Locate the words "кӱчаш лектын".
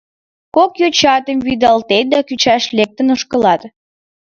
2.27-3.07